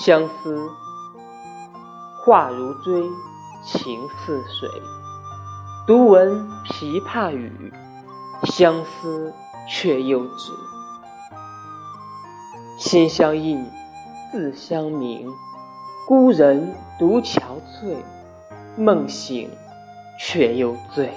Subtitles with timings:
[0.00, 0.70] 相思，
[2.24, 3.02] 画如锥，
[3.64, 4.68] 情似水。
[5.88, 7.72] 独闻琵琶语，
[8.44, 9.34] 相思
[9.68, 10.52] 却又止。
[12.78, 13.68] 心相印，
[14.30, 15.28] 字相明。
[16.06, 17.96] 孤人独憔悴，
[18.76, 19.50] 梦醒
[20.20, 21.12] 却又醉。